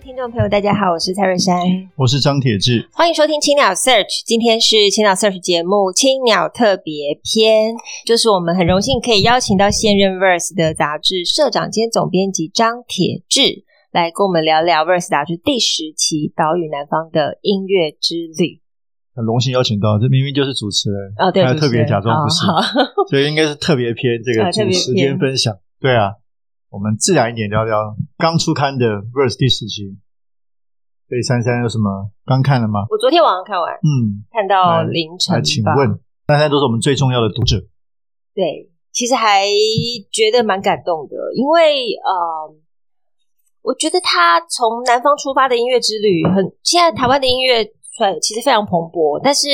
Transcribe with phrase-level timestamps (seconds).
[0.00, 1.54] 位听众朋友，大家好，我是蔡瑞珊，
[1.94, 4.24] 我是张铁志，欢迎收听青鸟 Search。
[4.24, 7.74] 今天是青鸟 Search 节目青鸟特别篇，
[8.06, 18.56] 就是我们很荣幸可以邀请到现任 Verse 的杂志社长兼总编辑张铁志来跟我们聊聊 Verse 杂志第十期《岛屿南方的音乐之旅》。
[19.14, 22.56] 很荣幸邀请到，这明明就是主持人哦，对，还特别假装不是，哦、
[23.10, 26.16] 所以应该是特别篇这个 主持兼分享，对啊。
[26.70, 29.98] 我们自然一点聊聊刚出刊的《Verse》第十期。
[31.08, 32.86] 所以珊珊有什么刚看了吗？
[32.88, 35.34] 我昨天晚上看完，嗯，看到凌晨。
[35.34, 35.98] 来，请问
[36.28, 37.58] 珊珊都是我们最重要的读者。
[38.32, 39.42] 对，其实还
[40.12, 42.54] 觉得蛮感动的，因为呃，
[43.62, 47.64] 我觉得他从南方出发的音乐之旅很，现在台湾的音乐
[48.22, 49.48] 其实非常蓬勃，但是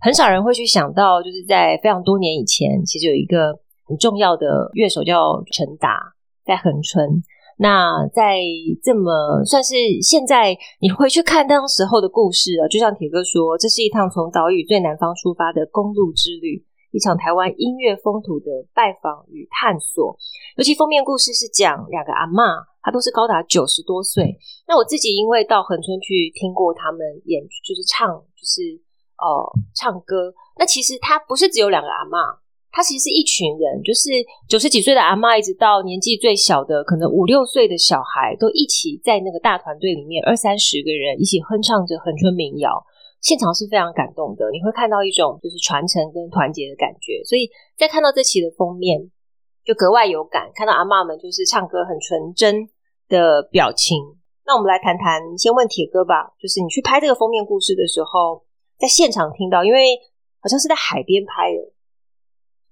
[0.00, 6.14] 很少人会去想到，就是在非常多年以前，其实有一个很重要的乐手叫陈达。
[6.50, 7.22] 在恒春，
[7.62, 8.42] 那在
[8.82, 20.18] 这么算是现在，你回去看当时候的故事啊，就像铁哥说，这是一趟从岛屿最南方出发的公路之旅，一场台湾音乐风土的拜访与探索。
[20.56, 24.36] 尤其封面故事是讲两个阿嬷，她都是高达九十多岁。
[24.66, 28.74] 那我自己因为到恒春去听过他们演，就是唱，就是
[29.22, 30.34] 呃唱歌。
[30.58, 32.39] 那其实他不是只有两个阿嬷。
[32.72, 34.08] 他其实是一群人，就是
[34.48, 42.70] 九十几岁的阿嬷，一直到年纪最小的可能五六岁的小孩，都一起在那个大团队里面二三十个人一起哼唱着恒春民谣，
[43.20, 44.46] 现场是非常感动的。
[44.54, 49.10] 你会看到一种就是传承跟团结的感觉，所以在看到这期的封面
[49.66, 52.70] 就格外有感，看到阿嬷们就是唱歌很纯真
[53.08, 53.98] 的表情。
[54.46, 58.46] 那我们来谈谈，先问铁哥吧，就是你去拍这个封面故事的时候，
[58.78, 59.98] 在现场听到，因为
[60.38, 61.74] 好像是在海边拍的。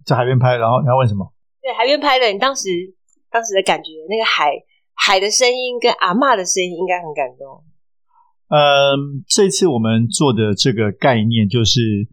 [0.08, 1.30] 在海边拍，然后你要问什么？
[1.60, 2.64] 对，海边拍的，你当时
[3.30, 4.56] 当时的感觉，那个海
[4.94, 7.60] 海的声音跟阿嬷的声音应该很感动。
[8.48, 12.08] 嗯，这次我们做的这个概念就是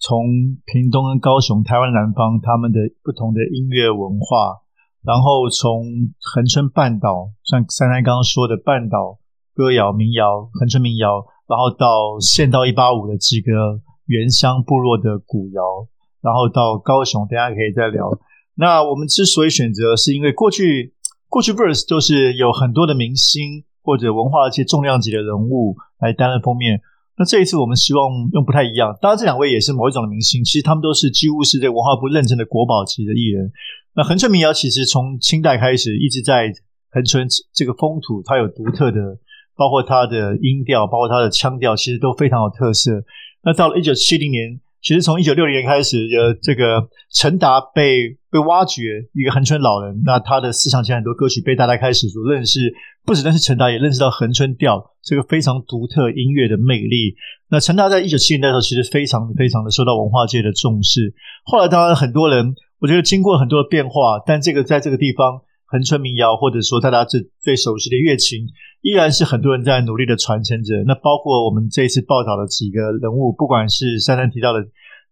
[0.00, 4.58] 从屏东跟高雄、台湾南方他们的不同的音乐文化，
[5.06, 9.20] 然后从恒春半岛，像珊珊刚刚说的半岛
[9.54, 15.86] 歌谣、民谣、恒春民谣，然后到县道一八五的几个原乡部落的古谣。
[16.22, 18.08] 然后到高雄，等一下可以再聊。
[18.54, 20.92] 那我们之所以选择，是因为过去
[21.28, 26.80] 过去 Verse 都是有很多的明星或者文化一些重量级的人物来担任封面。
[27.16, 28.96] 那这一次我们希望用不太一样。
[29.00, 33.50] 当然，这两位也是某一种的明星，其实他们都是几乎是这文化部认证的国宝级的艺人。
[33.96, 36.52] 那恒春民谣其实从清代开始一直在
[36.90, 39.18] 恒春这个风土，它有独特的，
[39.56, 43.02] 包括它的音调，包括它的腔调，其实都非常有特色。
[43.42, 44.60] 那到了一九七零年。
[44.82, 48.82] 其实从一九六零年开始，有这个陈达被被挖掘，
[49.14, 52.74] 一个恒春老人，那他的思想家很多歌曲被大家开始所认识，
[53.06, 57.14] 不只认识陈达，也认识到恒春调这个非常独特音乐的魅力。
[57.48, 61.14] 那陈达在一九七零年代的时候，其实非常非常的受到文化界的重视。
[61.44, 65.42] 后来当然很多人，我觉得经过很多的变化，但这个在这个地方。
[65.72, 68.46] 恒春民谣，或者说大家最最熟悉的乐琴，
[68.82, 70.84] 依然是很多人在努力的传承着。
[70.86, 74.60] 那包括我们这一次报道的几个人物，不管是珊珊提到的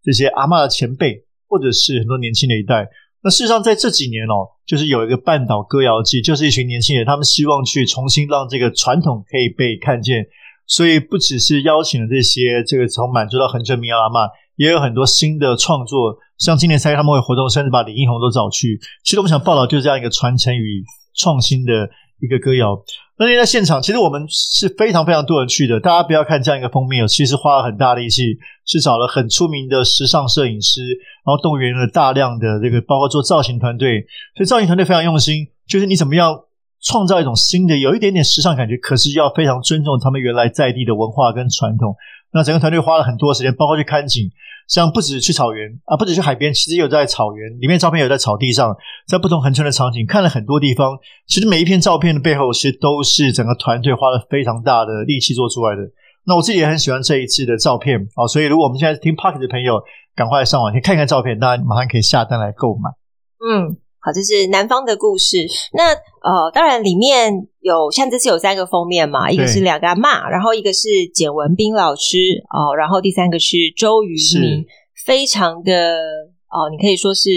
[0.03, 2.87] 这些阿嬷的前辈，或者是很多年轻的一代。
[3.23, 10.27] 那事实上，在这几年哦，就是有一个半岛歌谣季，就是一群年轻人，他们希望去重新让这个传统可以被看见。
[10.67, 14.29] 所以不只是邀请了这些这个从满洲到恒春民谣阿嬷，
[14.61, 16.19] 也有很多新的创作。
[16.37, 18.79] 像今年三月他们会活动，甚至把李英宏都找去。
[19.03, 20.85] 其实我们想报道就是这样一个传承与
[21.17, 21.89] 创新的
[22.21, 22.79] 一个歌谣。
[23.19, 25.81] 那天在现场，其实我们是非常非常多人去的。
[25.81, 28.37] 大家不要看这样一个封面，其实花了很大力气，
[28.67, 30.83] 是找了很出名的时尚摄影师，
[31.25, 34.05] 然后动员了大量的这个包括做造型团队。
[34.37, 36.39] 所以造型团队非常用心，就是你怎么样。
[36.83, 41.95] 创造一种新的，有一点点时尚感觉，可是要非常尊重他们原来在地的文化跟传统。
[42.33, 44.31] 那整个团队花了很多时间，包括去看景，
[44.69, 50.97] 像不止去草原啊，不止去海边，其实有在草原里面照片，有在草地上，在不同恒春的场景看了很多地方。
[51.27, 55.83] 其实每一片照片的背后，其实都是整个团队花了非常大的力气做出来的。
[56.25, 59.83] 那我自己也很喜欢这一次的照片啊，所以如果我们现在听 Podcast 的朋友，
[60.15, 62.91] 赶快上网去看看照片，大家马上可以下单来购买。
[63.45, 63.77] 嗯。
[64.03, 65.47] 好，这是南方的故事。
[65.75, 67.31] 那呃，当然里面
[67.61, 72.17] 有像这次有三个封面嘛，一个是两个阿嬷，然后一个是简文斌老师
[72.49, 74.65] 哦，然后第三个是周渝民，
[75.05, 75.97] 非常的
[76.49, 77.29] 哦，你可以说是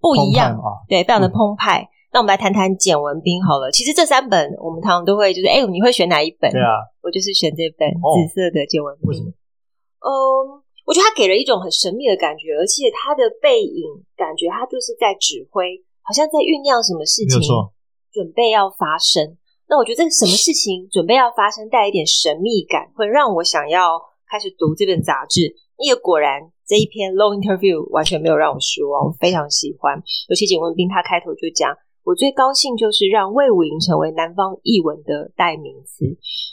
[0.00, 0.58] 不一样，
[0.88, 1.82] 对，非常的澎湃。
[1.82, 3.70] 嗯、那我们来谈谈简文斌好了。
[3.70, 6.50] 其实这三本我们常常都会就是，哎，你会选哪一本？
[6.50, 9.08] 对啊，我就是选这本紫色的简文彬。
[9.10, 9.30] 为什么？
[9.30, 10.62] 嗯。
[10.86, 13.86] 我觉得他给了一种很神秘的感觉，而且他的背影
[14.16, 15.78] 感觉他就是在指挥，
[16.10, 17.70] 好像在酝酿什么事情，
[18.10, 19.38] 准备要发生。
[19.70, 23.94] 那我觉得这个什么事情 准备要发生，带一点神秘感，会让我想要
[24.26, 25.54] 开始读这本杂志。
[25.78, 30.02] 也果然这一篇 long interview 完全没有让我失望，我非常喜欢。
[30.26, 31.70] 尤其简文斌他开头就讲，
[32.02, 36.02] 我最高兴就是让魏武营成为南方译文的代名词。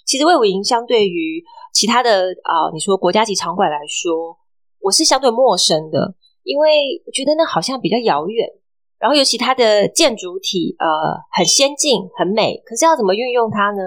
[0.06, 1.42] 其实魏武营相对于
[1.74, 4.38] 其他的啊、呃，你说国家级场馆来说，
[4.80, 6.14] 我是相对陌生的，
[6.44, 8.48] 因为我觉得那好像比较遥远。
[9.00, 10.86] 然后尤其它的建筑体呃
[11.32, 13.82] 很先进很美，可是要怎么运用它呢？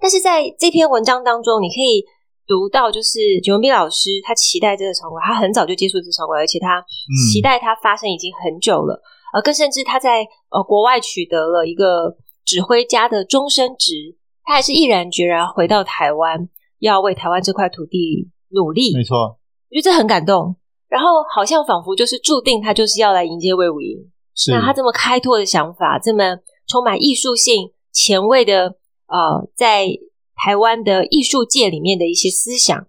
[0.00, 2.04] 但是在这篇文章当中，你可以
[2.46, 6.84] 读到，就是九文斌老师他期待这个场馆，他很早就接触这个场馆，而且他
[7.32, 9.02] 期待它发生已经很久了。
[9.34, 16.48] 呃，更甚至他在呃国外取得了一个指挥家的终身职，他还是毅然决然回到台湾。
[16.78, 20.54] 要为台湾这块土地努力，没错，我觉得这很感动。
[20.88, 23.96] 然后好像仿佛就是注定他就是要来迎接魏武营。
[24.36, 26.36] 是，那他这么开拓的想法，这么
[26.68, 28.76] 充满艺术性、前卫的
[29.08, 29.88] 呃，在
[30.36, 32.86] 台湾的艺术界里面的一些思想，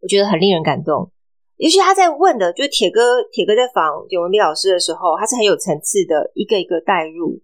[0.00, 1.12] 我觉得很令人感动。
[1.56, 7.40] 也许他在问的，就是铁哥，铁哥在访简文彬老师的时候，他是很有层次的，一个一个带入，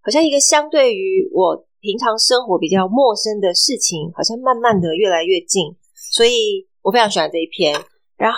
[0.00, 1.66] 好像一个相对于我。
[1.82, 5.74] 平常生活比较陌生的事情，好像慢慢的越来越近，
[6.12, 7.74] 所以我非常喜欢这一篇。
[8.18, 8.36] 然后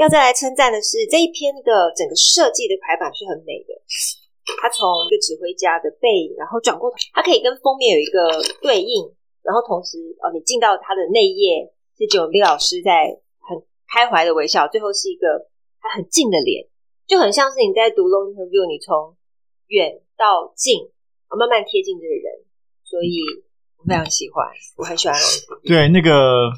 [0.00, 3.76] 要再来称赞的是这一篇的整个设计的排版是很美的。
[4.56, 9.12] 它从一个指挥家的背影，然后转过头，它可以跟封面有一个对应，
[9.44, 11.68] 然后同时哦，你进到它的内页
[11.98, 13.60] 是简文彬老师在很
[13.92, 15.46] 开怀的微笑，最后是一个
[15.80, 16.66] 他很近的脸，
[17.06, 19.14] 就很像是你在读 long interview，你从
[19.68, 20.90] 远到近，
[21.28, 22.48] 慢慢贴近这个人。
[22.82, 23.20] 所以
[23.78, 25.16] 我非常喜欢，我很喜欢。
[25.62, 26.50] 对，那个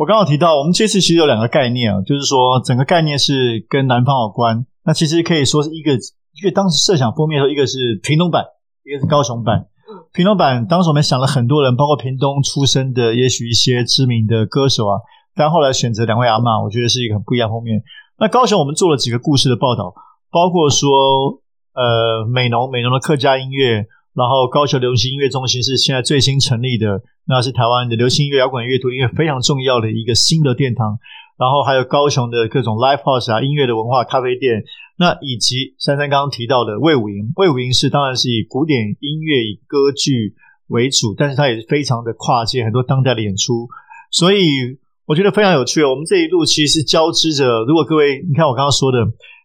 [0.00, 4.64] 我刚好提到，我们这次其实有两个概念啊，就是说整个概念是跟南方有关。
[4.82, 8.42] 那其实可以说是一个一个当时设想封面的时候，一个是屏东版，
[8.82, 9.66] 一个是高雄版。
[10.14, 14.96] 屏东版当时我们想了很多人，包括屏东出身的，也许一些知名的歌手啊，
[15.36, 17.82] 但后来选择两位阿嬷，我觉得是一个很不一样封面。
[18.18, 19.92] 那高雄我们做了几个故事的报道，
[20.30, 21.42] 包括说
[21.74, 23.84] 呃美浓美浓的客家音乐。
[24.14, 30.98] 然后高雄流行音乐中心是现在最新成立的，那是台湾的流行音乐、摇滚乐、独立音乐非常重要的一个新的殿堂。
[31.38, 34.62] 然后还有高雄的各种 live house 啊，音乐的文化咖啡店，
[34.98, 40.34] 那以及珊珊刚刚提到的魏武营，魏武营是当然是以古典音乐、以歌剧
[40.66, 43.68] 为主，但是它也是非常的跨界，很多当代的演出，
[44.10, 44.76] 所以
[45.06, 45.82] 我觉得非常有趣。
[45.82, 48.98] 我们这一路其实是交织着，如果各位你看我刚刚说的，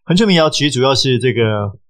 [0.04, 1.42] 恒春民谣其实主要是这个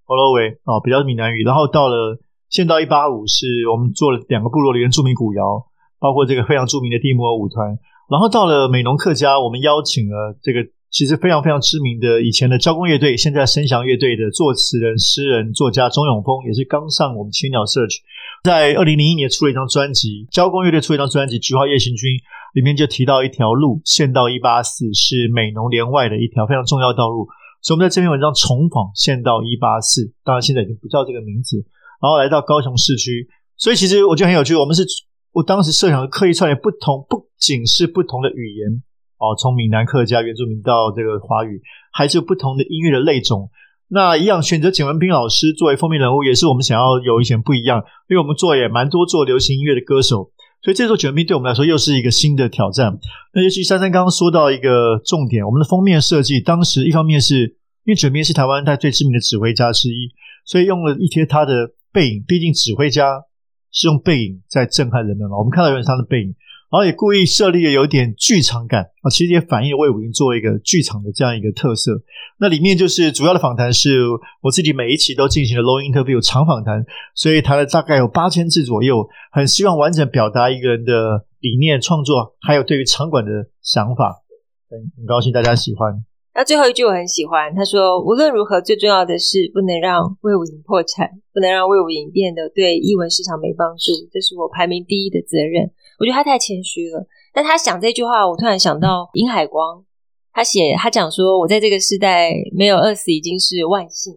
[0.05, 2.17] 欧罗维哦，比较闽南语，然后到了。
[2.49, 5.65] 县道一八五是我们做了两个部落的原住民古谣，
[5.99, 7.77] 包括这个非常著名的地木偶舞团。
[8.09, 17.97] 然后到了美浓客家，我们邀请了这个其实非常非常知名的以前的交工乐队，现在声响乐队的作词人、诗人、作家钟永丰，也是刚上我们青鸟 Search，
[18.45, 22.11] 在二零零一年出了一张专辑，交工乐队出了一张专辑《菊花夜行军》，
[22.53, 27.27] 里面就提到一条路，县道一八四是美浓连外的一条非常重要道路，
[27.61, 31.65] 所以我们在这篇文章重访县道一八四，当然现在已经不叫这个名字。
[32.01, 33.27] 然后来到高雄市区，
[33.57, 34.55] 所以其实我觉得很有趣。
[34.55, 34.85] 我们是
[35.33, 38.81] 我当时设想刻意串联不同，不仅是不同的语言
[39.17, 41.61] 哦，从闽南客家原住民到这个华语，
[41.91, 43.49] 还是有不同的音乐的类种。
[43.89, 52.99] 那一样选择简文彬老师作为封面人物，也是我们想要有一点不一样，因为我们做也蛮多做流行音乐的歌手，所以这时候简文彬对我们来说又是一个新的挑战。
[53.33, 60.11] 那尤其珊珊刚刚说到一个重点，我们的封面设计，当时一方面是因为简文彬是台湾他最知名的指挥家之一，
[60.45, 61.71] 所以用了一贴他的。
[61.97, 63.23] 背影，毕竟指挥家
[63.71, 65.39] 是用背影在震撼人们嘛。
[65.39, 66.27] 我们看到有点他的背影，
[66.69, 72.03] 然后也故意设立了有点剧场感啊，其实也反映了魏武英作为一个剧场的这样一个特色。
[72.39, 73.97] 那里面就是主要的访谈是
[74.43, 76.85] 我自己每一期都进行了 long interview 长访谈，
[77.15, 83.31] 所以谈了大概有八千字左右，很希望完整表达一个人的理念创作，还有对于场馆的
[83.63, 84.21] 想法。
[84.69, 86.03] 很很高兴大家喜欢。
[86.37, 99.83] 那最后一句我很喜欢，他说：“无论如何，最重要的是不能让魏武营破产，不能让魏武营变得对译文市场没帮助，这是我排名第一的责任。”我觉得他太谦虚了，但他讲这句话，我突然想到殷海光，
[100.31, 104.13] 他写他讲说：“我在这个时代没有饿死已经是万幸。”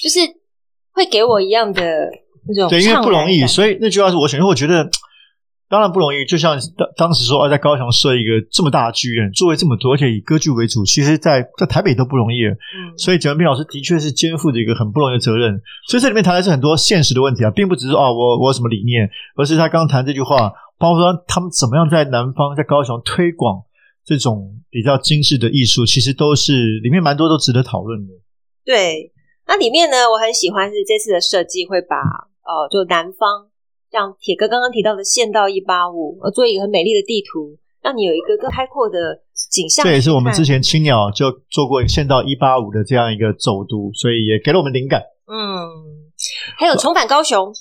[0.00, 0.20] 就是
[0.92, 2.08] 会给我一样的
[2.46, 2.68] 那种。
[2.70, 4.88] 对，因为不容易，所以那句话是我选，因为我觉得。
[5.66, 12.44] 当然不容易，就像当当时说，在高雄设一个这么大的剧院，座位这么多，而且以歌剧为主，其实在在台北都不容易。
[12.44, 15.58] 嗯，所以简文斌老师的确是肩负着一个很不容易的责任。
[15.88, 23.62] 所以这里面谈的是很多现实的问题啊，并不只是哦，我我有什么理念，而是他刚刚谈这句话，包括说他们怎么样在南方，在高雄推广
[24.04, 28.12] 这种比较精致的艺术，其实都是里面蛮多都值得讨论的。
[28.64, 29.10] 对，
[29.46, 33.48] 那里面呢，我很喜欢是这次的设计会把呃，就南方。
[33.94, 39.22] 像铁哥刚刚提到的县道一八五，呃，做一个很美丽的地图，让你有一个更开阔的
[39.52, 39.86] 景象。
[39.86, 45.00] 这也是我们之前青鸟就做过县道一八五的这样一个走读，所以也给了我们灵感。
[45.30, 46.10] 嗯，
[46.58, 47.54] 还有重返高雄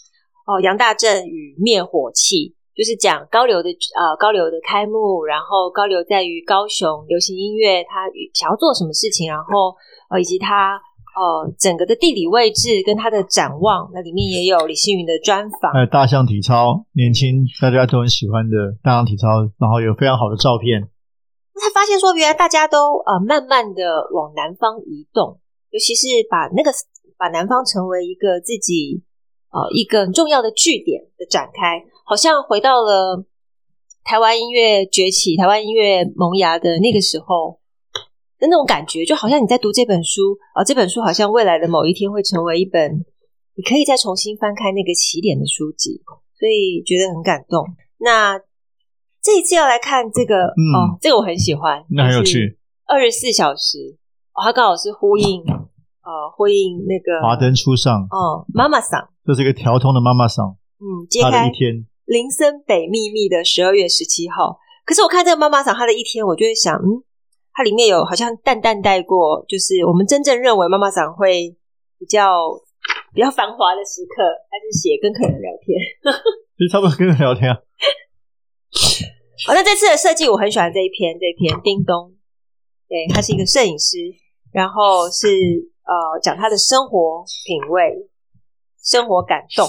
[0.48, 9.76] 哦，杨大正与灭火器，就是讲高流的呃高流的开幕，然后高流在于高雄流行音乐，他想要做什么事情，然后
[10.10, 10.82] 呃以及他。
[11.14, 19.28] 哦，整个的地理位置跟它的展望，那里面也有李星云的专访，还有大象体操，年轻大家都很喜欢的大象体操，
[19.60, 20.90] 然后有非常好的照片。
[21.54, 25.40] 那他发现说，原来大家都呃慢慢的往南方移动，
[25.70, 26.72] 尤其是把那个
[27.16, 29.04] 把南方成为一个自己
[29.52, 33.24] 呃一个很重要的据点的展开，好像回到了
[34.04, 37.60] 台湾音乐崛起、台湾音乐萌芽的那个时候。
[38.48, 43.06] 那种感觉，就好像你在读这本书啊、哦，这本书好像未来的某一天会成为一本
[43.56, 46.02] 你可以再重新翻开那个起点的书籍，
[46.40, 47.66] 所以觉得很感动。
[48.00, 48.40] 那
[49.22, 52.58] 这一次要来看这个，嗯、哦，这个我很喜欢，那很有趣。
[52.86, 53.98] 二十四小时，
[54.34, 64.58] 哦，它刚好是呼应，呃，呼应那个华灯初上，哦，妈妈桑，这是一个调通的妈妈桑，嗯，揭开一天林森北秘密的十二月十七号。
[64.86, 67.04] 可是我看这个妈妈桑，她的一天，我就会想，嗯。
[67.54, 71.56] 它里面有好像淡淡带过，就是我们真正认为妈妈长会
[72.00, 72.50] 比较
[73.14, 75.78] 比较繁华的时刻，还是写跟客人聊天。
[76.58, 77.62] 其实差不多跟人聊天啊。
[79.46, 82.16] 好， 那这次的设计我很喜欢这一篇，这一篇叮咚，
[82.90, 83.98] 对，他是一个摄影师，
[84.52, 85.28] 然后是
[85.86, 88.10] 呃讲他的生活品味、
[88.82, 89.68] 生活感动。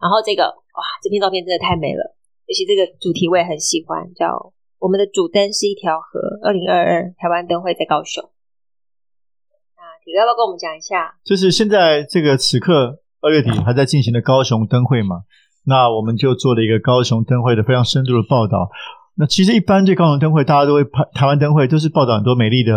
[0.00, 4.54] 然后这个哇，这篇照片真的太美了，尤其这个主题我也很喜欢，叫。
[4.82, 6.18] 我们的主灯是一条河。
[6.42, 8.18] 二零二二台湾灯会在高雄。
[9.78, 11.14] 那铁哥要不要跟我们讲一下？
[11.22, 15.22] 就是现在这个此刻二月底还在进行的高雄灯会嘛？
[15.64, 18.70] 那我们就做了一个高雄灯会的非常深度的报道。
[19.14, 22.74] 那其实一般对高雄灯会，大家都会拍台湾灯会，都是报道很多美丽的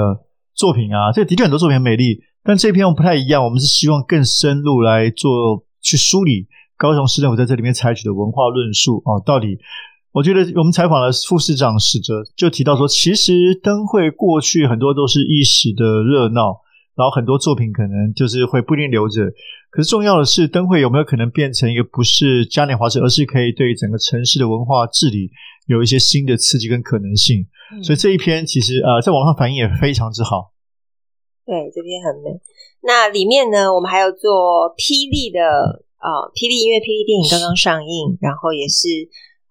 [0.53, 1.11] 作品啊。
[1.11, 3.43] 这的确很多作品很美丽，但这篇我们不太一样。
[3.43, 6.47] 我们是希望更深入来做去梳理
[6.77, 9.57] 高雄市政府在这里面采取的文化论述啊，到底。
[10.15, 16.63] 我觉得我们采访了副市长史哲，就提到说，其实灯会过去很多都是一时的热闹，
[16.95, 19.27] 然后很多作品可能就是会不一定留着。
[19.69, 25.29] 可是重要的是，灯会有没有可能变成一个不是嘉年华式，而是可以对整个城市的文化治理
[25.67, 27.45] 有一些新的刺激跟可能性。
[27.75, 30.53] 嗯、所以这一篇其实呃，在网上反应也非常之好。
[31.45, 32.39] 对，这篇很美。
[32.83, 35.43] 那里面呢，我们还有做霹雳的
[35.99, 38.87] 啊，霹雳音乐、霹雳电影刚刚上映，然后也是。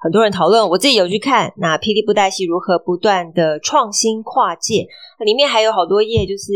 [0.05, 1.51] 很多人讨论，我自己有去看。
[1.57, 4.87] 那霹雳布袋戏如何不断的创新跨界？
[5.25, 6.53] 里面还有好多页，就是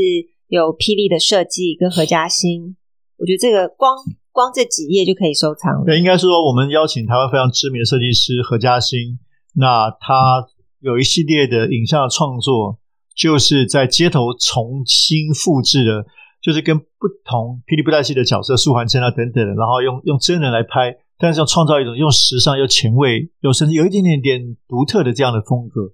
[0.48, 2.76] 有霹雳的设计跟何嘉欣。
[3.16, 3.96] 我觉得这个光
[4.32, 5.84] 光这几页就可以收藏了。
[5.86, 9.18] 对，应该说我们邀请台湾非常知名的设计师何嘉欣，
[9.54, 10.44] 那他
[10.80, 12.78] 有一系列的影像的创作，
[13.16, 16.04] 就是在街头重新复制的，
[16.42, 20.98] 就是跟不同霹雳布袋戏的角色，素还真啊等等，然后用用真人来拍。
[21.18, 25.92] 但是要创造一种又时尚又前卫又甚至有一点点点独特的这样的风格。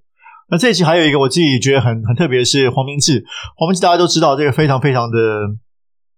[0.50, 3.24] 那这一期还有一个我自己觉得很很特别的是黄明志，
[3.56, 5.18] 黄明志大家都知道这个非常非常的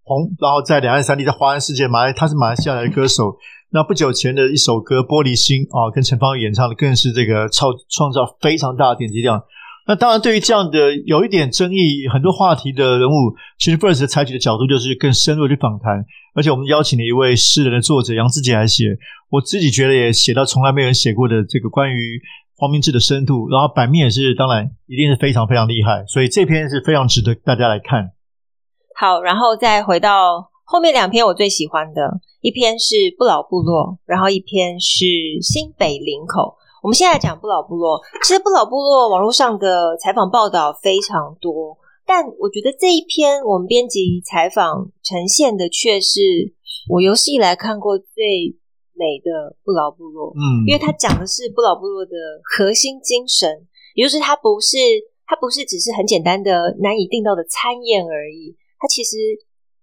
[0.03, 3.37] 红，然后在两岸三地在华人世界马来他是马来西亚的歌手。
[3.69, 9.43] 那不久前的一首歌《玻璃心》啊，跟陈芳演唱的更是这个创创造非常大的点击量。
[9.87, 16.03] 那当然，对于这样的有一点争议、很多话题的人物，其实 First 采取的角度就是更深入的去访谈。
[16.35, 18.83] 而且我们邀请了一位诗人的作者杨志杰来写，
[19.29, 22.21] 我自己觉得也写到从来没有人写过的这个关于
[22.57, 23.47] 黄明志的深度。
[23.49, 28.11] 然后版面也是，当然一定是非常非常厉害，所以这篇是非常值得大家来看。
[28.99, 35.05] 好，然后再回到后面两篇，我最喜欢的一篇是不老部落，然后一篇是
[35.41, 36.57] 新北林口。
[36.87, 46.21] 我们现在讲不老部落，其实不老部落网络上的采访报道非常多，但我觉得这一篇我们编辑采访呈现的却是
[46.87, 48.55] 我有史以来看过最
[48.93, 50.31] 美的不老部落。
[50.31, 52.11] 嗯，因为它讲的是不老部落的
[52.55, 54.77] 核心精神，也就是它不是
[55.25, 59.17] 它不是只是很简单的难以订到的餐宴而已，它其实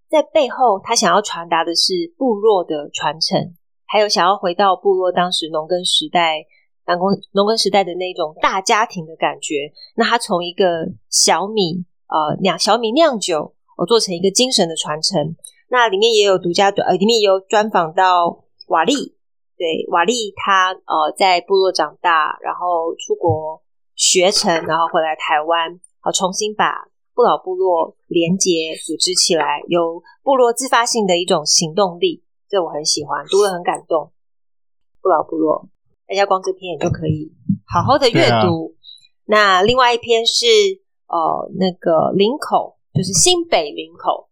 [0.09, 3.53] 在背后他想要传达的是部落的传承，
[3.85, 6.47] 还有想要回到部落当时农耕时代、
[6.87, 9.73] 南工农耕时代的那种大家庭的感觉。
[9.97, 15.37] 那他从一个小米呃酿小米酿酒，我做成一个精神的传承。
[15.69, 19.17] 那里面也有独家呃，里面也有专访到瓦力，
[19.57, 23.63] 对瓦力他呃在部落长大，然后出国
[23.97, 34.13] 学成，然后回来台湾，好重新把不老部落连结组织起来，有部落自发性的一种行动力，这我很喜欢，读了很感动。
[35.03, 35.69] 不老部落，
[36.07, 37.33] 大家光这篇也就可以
[37.67, 38.75] 好好的阅读。
[38.75, 38.77] 啊、
[39.27, 40.47] 那另外一篇是
[41.09, 44.29] 呃那个林口，就是新北林口。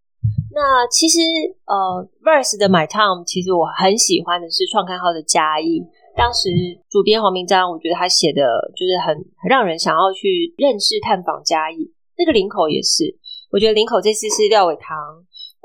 [0.55, 1.19] 那其实
[1.64, 5.83] 呃，Verse 的 My Town，其实我很喜欢的是创刊号的嘉义。
[6.14, 6.50] 当时
[6.91, 8.45] 主编黄明章，我觉得他写的
[8.76, 11.91] 就是很很让人想要去认识、探访嘉义。
[12.19, 13.17] 那个林口也是，
[13.50, 14.93] 我觉得林口这次是廖伟堂，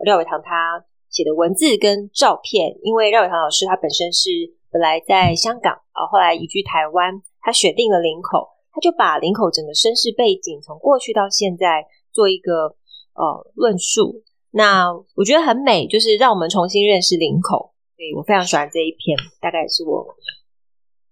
[0.06, 4.30] 廖伟堂他写的文字跟照片，因为廖伟堂老师他本身是
[4.72, 12.76] 本来在香港啊，后来移居台湾，他选定了林口，他就把林口整个身世背景从过去到现在做一个
[13.14, 14.24] 呃论述。
[14.52, 17.74] 那我觉得很美，就是让我们重新认识林口。
[17.96, 20.06] 所以我非常喜欢这一篇，大概是我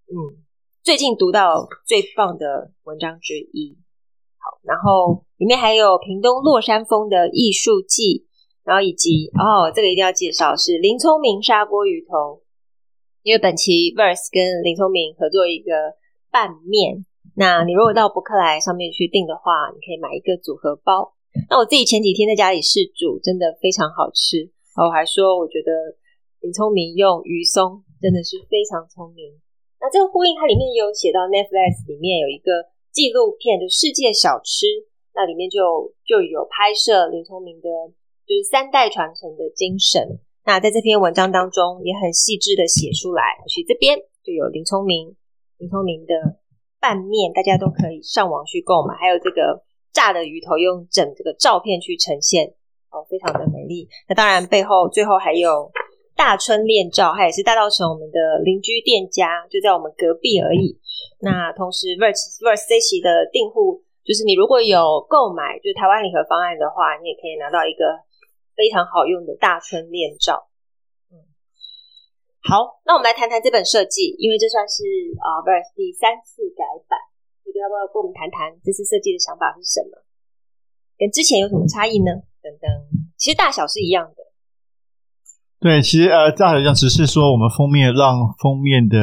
[0.06, 0.46] 嗯
[0.84, 3.76] 最近读到最棒的文章之一。
[4.38, 8.28] 好，然后里面还有屏东落山风的艺术记，
[8.64, 12.42] 然后以及哦，这个一定要介绍是林聪明砂锅鱼头，
[13.26, 15.98] 因为本期 Verse 跟林聪明合作一个
[16.30, 17.02] 拌面。
[17.34, 21.18] 那你如果到博客来上面去订的话，你可以买一个组合包。
[21.50, 24.46] 那我自己前几天在家里试煮，真的非常好吃。
[24.78, 25.74] 然后我还说，我觉得
[26.46, 29.34] 林聪明用鱼松真的是非常聪明。
[29.82, 34.70] 那这个呼应，它里面也有写到 Netflix 里面有一个纪录片，就世界小吃，
[35.18, 37.90] 那里面就就有拍摄林聪明的，
[38.30, 40.22] 就是三代传承的精神。
[40.46, 43.24] 那在这篇文章当中，也很细致的写出来。
[43.48, 45.16] 所以这边就有林聪明，
[45.58, 46.38] 林聪明的
[46.80, 48.96] 拌面，大家都可以上网去购买。
[48.96, 49.66] 还有这个。
[49.96, 52.52] 炸的鱼头用整这个照片去呈现，
[52.92, 53.88] 哦，非常的美丽。
[54.10, 55.72] 那当然背后最后还有
[56.18, 60.76] 大春恋照，它也是大稻埕我们的邻居店家，就在我们隔壁而已。
[61.24, 67.96] 那同时 Verse Verse 这期的订户，就是你如果有购买就是台湾礼盒方案的话，你也可以拿到一个
[68.56, 70.48] 非常好用的大春面罩。
[71.12, 71.20] 嗯，
[72.42, 74.84] 好，那我们来谈谈这本设计，因为这算是
[75.20, 76.98] 啊、uh, Verse 第三次改版。
[77.46, 80.04] 你要不要跟我们谈谈这次设计的想法是什么？
[80.98, 82.12] 跟之前有什么差异呢？
[82.44, 82.68] 等等，
[83.16, 84.24] 其实大小是一样的。
[85.60, 89.00] 对，其实呃，大小一样，只是说我们封面让封面的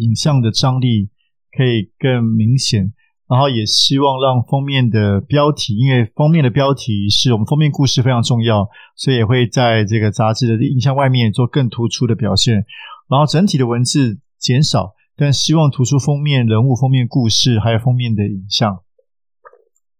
[0.00, 1.10] 影像的张力
[1.56, 2.92] 可以更明显，
[3.32, 12.66] 然后也希望让封面的标题，因为封面的标题是我们封面故事非常重要，所以也会在这个杂志的影像外面做更突出的表现，
[13.08, 14.92] 然后整体的文字减少。
[15.16, 18.74] 但希望突出封面人物、封面故事，还有封面的影像，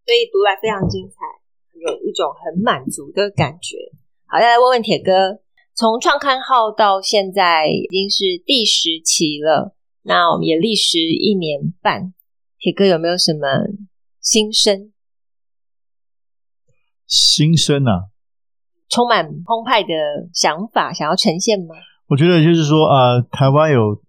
[0.05, 1.15] 所以读来非常精彩，
[1.73, 3.77] 有一种很满足的感觉。
[4.27, 5.41] 好，再来问问铁哥，
[5.75, 12.13] 从创刊号到现在已经是第十期了，那我们也历时一年半，
[12.63, 13.47] 铁哥有没有什么
[14.23, 14.93] 心声？
[17.07, 18.09] 心声啊，
[18.89, 19.93] 充满澎湃的
[20.33, 21.75] 想法，想要呈现吗？
[22.07, 24.01] 我觉得就是说，呃，台湾有。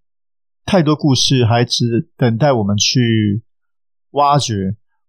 [0.65, 3.43] 太多故事还只等待我们去
[4.11, 4.53] 挖掘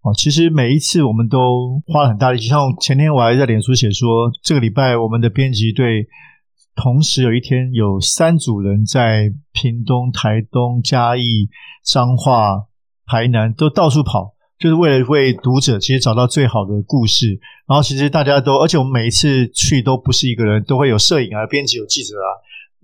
[0.02, 0.12] 哦。
[0.12, 6.08] 其实每一次我们都花了很大力气，像前天我还在脸书写说，这个礼拜我们的编辑队
[6.74, 11.48] 同时有一天有三组人在屏东、台东、嘉义、
[11.84, 12.66] 彰化、
[13.06, 17.38] 台南都到处跑，就是为了为读者其实找到最好的故事。
[17.66, 22.28] 然后其实大家都，而且我们每一次去都不是一个人，都会有摄影啊、编辑、有记者啊。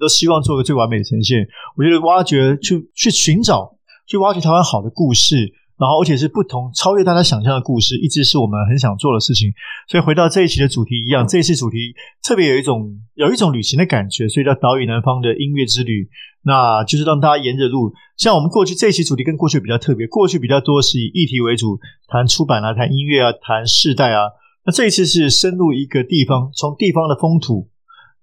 [0.00, 1.46] 都希望做个最完美的呈现。
[1.76, 9.50] 我觉得挖掘、去去寻找、去挖掘台湾好的故事，然后而且是不同、超越大家想象的故事，一直是我们很想做的事情。
[9.88, 11.78] 所以回到这一期的主题一样，这一次主题
[12.22, 16.10] 特别有一种有一种旅行的感觉，所以叫岛屿南方的音乐之旅。
[16.42, 24.28] 那就是让大家沿着路，像我们过去这一期主题跟过去比较特别，过去比较多是以议题为主，谈出版啊、谈音乐啊、谈世代啊。
[24.66, 27.69] 那这一次是深入一个地方，从地方的风土。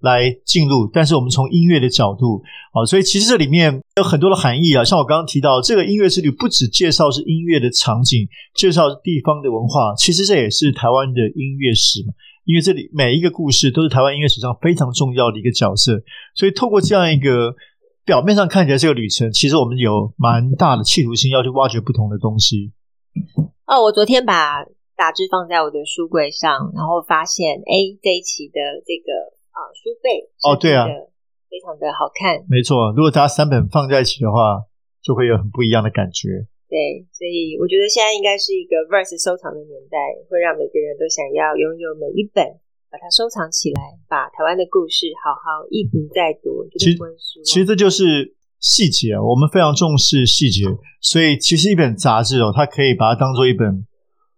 [0.02, 2.42] 来进入，但是我们从音乐的角度，
[2.74, 4.84] 啊，所以其实这里面有很多的含义啊。
[4.84, 12.14] 像我刚刚提到，这个音乐之旅不只介绍是音乐的场景，介绍地方的文化，其实这也是台湾的音乐史嘛。
[12.46, 16.02] 因为这里每一个故事都是台湾音乐史上非常重要的一个角色，
[16.34, 17.54] 所以透过这样一个
[18.06, 22.72] 表面上看起来这个旅程，其实我们有蛮大的企图心要去挖掘不同的东西。
[23.66, 24.64] 哦，我昨天把
[24.96, 30.86] 杂志放在我的书柜上，然后发现，哎，这一期的这个啊书背哦，对啊，
[31.50, 32.46] 非常的好看。
[32.46, 34.62] 没错，如果大家三本放在一起的话，
[35.02, 36.46] 就会有很不一样的感觉。
[36.70, 39.98] 对，所以我觉得现在应该是一个 Verse 收藏的年代，
[40.30, 42.46] 会让每个人都想要拥有每一本，
[42.94, 46.70] 把它收藏起来，把台湾的故事好好一读再读。
[46.78, 46.98] 其实，
[47.42, 50.70] 其实这就是细节啊，我们非常重视细节，
[51.02, 53.84] 所以其实一本杂志哦，它可以把它当做一本。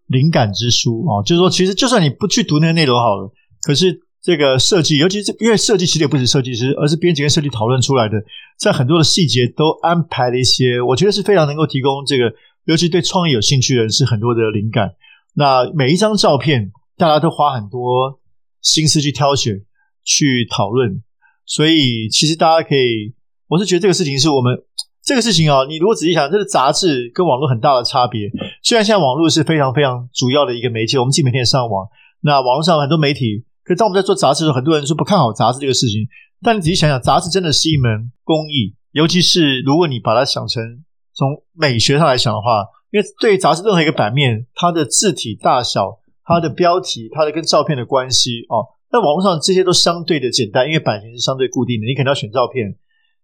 [0.10, 8.17] 灵感之书哦，就是说，其实就算你不去读那个内容好了，可是这个设计，尤其是因为设计其实也不止设计师，而是编辑跟设计讨论出来的，
[8.58, 12.34] 在很多的细节都安排了一些，我觉得是非常能够提供这个，
[12.65, 14.91] 尤其对创意有兴趣的人是很多的灵感。
[15.36, 18.19] 那每一张照片，大家都花很多
[18.62, 19.62] 心思去挑选、
[20.03, 21.01] 去讨论，
[21.45, 23.13] 所以其实大家可以，
[23.47, 24.63] 我是觉得这个事情是我们。
[25.01, 28.29] 这个事情啊，你如果仔细想，这个杂志跟网络很大的差别。
[28.62, 31.88] 虽然现在网络是非常非常主要的一个媒介，我们基本每天上网，
[32.21, 33.45] 那网络上很多媒体。
[33.69, 36.08] 可当我们在做杂志的时候，很多人说不看好杂志这个事情。
[36.41, 52.75] 但你仔细想想，杂志真的是一门工艺，尤其是如果你把它想成从美学上来想的话，因为对杂志任何一个版面，它的字体大小、它的标题、它的跟照片的关系哦，那网络上这些都相对的简单，因为版型是相对固定的，你可能要选照片。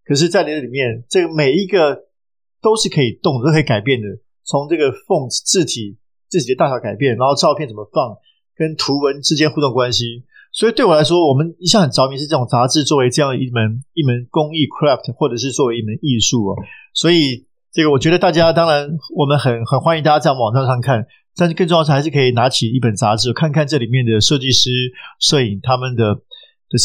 [0.05, 2.03] 可是，在这里面，这个每一个
[2.61, 4.07] 都是可以动的，都可以改变的。
[4.43, 5.97] 从这个 font 字体
[6.29, 8.15] 字体的大小改变，然后照片怎么放，
[8.55, 10.23] 跟图文之间互动关系。
[10.55, 16.55] 所以对我来说，我们一向很着迷是这种杂志作为这样一门一门工艺 craft，或者是作为一门艺术哦。
[16.93, 24.71] 所以这个我觉得大家当然我们很很欢迎大家在网站上看，但是更重要的是还是可以拿起一本杂志看看这里面的设计师、
[25.19, 26.79] 摄影他们的的。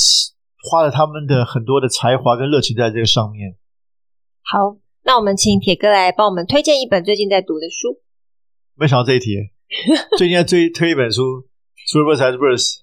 [0.63, 3.57] 花了他们的很多的才华跟热情在这个上面。
[4.43, 7.97] 好，那我们请铁哥来帮我们推荐一本最近在读的书。
[8.77, 9.39] 没想到这一题，
[10.19, 11.49] 最近在追推一本书，
[11.87, 12.75] 书不是还是 Verse？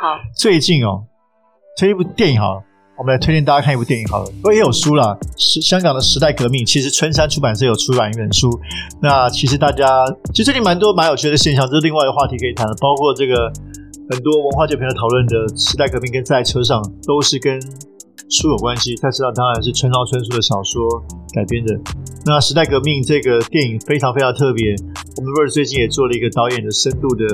[0.00, 1.04] 好，最近哦，
[1.76, 2.62] 推一部电影好了，
[2.96, 4.30] 我们来推荐大家看一部电影好了。
[4.40, 8.48] 不过也有书啦，是香港的时代革命，其实春山出版社有出版一本书。
[9.02, 9.86] 那其实大家
[10.32, 13.52] 其实最近蛮多蛮有趣的现象，这是另外一个话题可以谈的，包括这个。
[14.12, 17.62] 很多文化界朋友讨论的时代革命跟在车上都是跟
[18.28, 18.96] 书有关系。
[18.96, 20.82] 在车上当然是村上春树的小说
[21.32, 21.78] 改编的。
[22.26, 24.74] 那时代革命这个电影非常非常特别。
[25.16, 27.24] 我们威尔最近也做了一个导演的深度的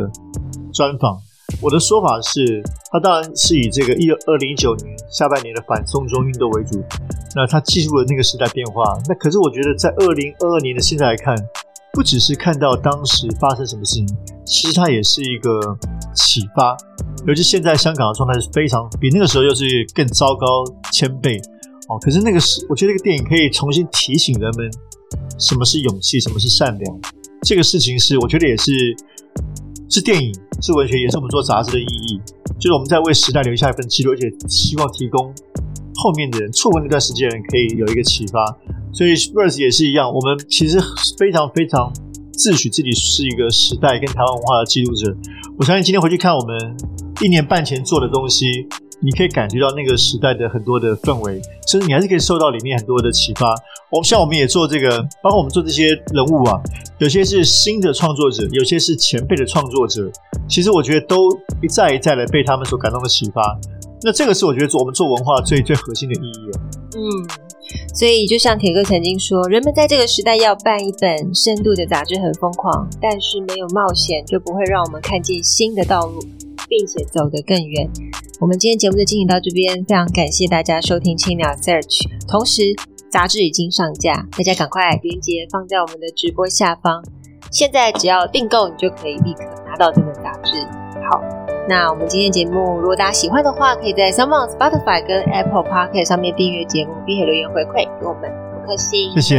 [0.70, 1.16] 专访。
[1.60, 6.82] 我的说法是，他当然是以这个一二零一九年下半年的反送中运动为主。
[7.34, 8.82] 那他记录了那个时代变化。
[9.08, 11.36] 那可是我觉得在二零二二年的现在来看。
[11.92, 14.06] 不只是看到当时发生什么事情，
[14.44, 15.58] 其实它也是一个
[16.14, 16.76] 启发。
[17.26, 20.46] 尤其现在香港的状态是非常比那个时候又是更糟糕
[20.92, 21.40] 千倍
[21.88, 21.96] 哦。
[21.98, 24.70] 可是那个是，我觉得这个电影可以重新提醒人们
[25.38, 27.00] 什么是勇气，什么是善良。
[27.40, 28.70] 这个事情是我觉得也是
[29.88, 32.20] 是电影，是文学，也是我们做杂志的意义。
[32.58, 35.32] 就是我们在为时代留下一份记录，而且希望提供
[35.94, 38.44] 后面的人错过那段时间的人可以有一个启发。
[38.92, 40.80] 所以 Verse 也是一样，我们其实
[41.18, 41.92] 非常非常
[42.32, 45.14] 自诩自己是一个时代跟台湾文化的记录者。
[45.58, 46.76] 我相信今天回去看我们
[47.22, 48.46] 一年半前做的东西，
[49.00, 53.54] 你可以感觉到那个时代的很多的氛围，甚至你还是可以受到里面很多的启发。
[53.90, 56.60] 我们像我们也做这个，包括我们做这些人物啊，
[56.98, 60.10] 有些是新的创作者，有些是前辈的创作者。
[60.48, 61.30] 其实我觉得都
[61.62, 63.58] 一再一再的被他们所感动的启发。
[64.02, 66.50] 那这个是我觉得做我们做文化最最核心的意义。
[66.96, 67.00] 嗯。
[67.94, 76.20] 所以，就像铁哥曾经说，人们在这个时代要办一本深度的杂志很疯狂，但是没有冒险就不会让我们看见新的道路，
[76.68, 77.90] 并且走得更远。
[78.38, 82.06] 我们今天节目就进行到这边，非常感谢大家收听青鸟 Search。
[82.28, 82.62] 同时，
[83.08, 87.02] 杂志已经上架，大家赶快链接放在我们的直播下方。
[87.50, 90.52] 现在只要订购，你就可以立刻拿到这本杂志。
[91.10, 91.22] 好。
[91.68, 99.10] 那我们今天节目，如果大家喜欢的话，可以在 s o m e o n Spotify 跟 Apple Podcast 上面订阅节目，并且留言回馈给我们五颗星。
[99.14, 99.36] 谢谢，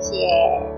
[0.00, 0.71] 谢谢。